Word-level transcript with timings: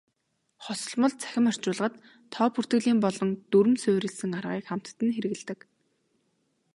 Хосолмол 0.63 1.13
цахим 1.21 1.45
орчуулгад 1.51 1.93
тоо 2.33 2.47
бүртгэлийн 2.53 2.99
болон 3.05 3.29
дүрэм 3.51 3.75
суурилсан 3.83 4.31
аргыг 4.39 4.65
хамтад 4.67 4.97
нь 5.05 5.13
хэрэглэдэг. 5.15 5.59